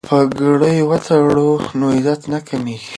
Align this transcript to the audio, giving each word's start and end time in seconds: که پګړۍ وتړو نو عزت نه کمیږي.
که 0.03 0.07
پګړۍ 0.09 0.77
وتړو 0.89 1.51
نو 1.77 1.85
عزت 1.95 2.21
نه 2.33 2.39
کمیږي. 2.47 2.89